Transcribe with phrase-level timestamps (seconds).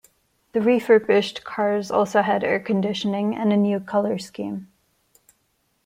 [0.53, 4.67] The refurbished cars also had air conditioning, and a new colour scheme.